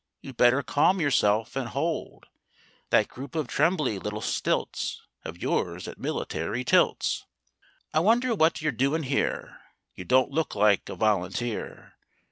You'd 0.21 0.35
better 0.35 0.63
calm 0.63 0.99
yourself 0.99 1.55
and 1.55 1.67
hold 1.69 2.25
That 2.89 3.07
group 3.07 3.35
of 3.35 3.47
trembly 3.47 3.99
little 3.99 4.19
stilts 4.19 5.03
Of 5.23 5.39
yours 5.43 5.87
at 5.87 5.99
military 5.99 6.63
tilts! 6.63 7.27
I 7.93 7.99
wonder 7.99 8.33
what 8.33 8.63
you're 8.63 8.71
doin' 8.71 9.03
here? 9.03 9.61
You 9.93 10.03
don't 10.05 10.31
look 10.31 10.55
like 10.55 10.89
a 10.89 10.95
volunteer! 10.95 11.93